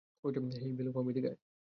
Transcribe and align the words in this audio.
হেই 0.55 0.71
ভালুক 0.77 0.93
মামা, 0.97 1.09
এদিকে 1.11 1.27
আয়! 1.27 1.37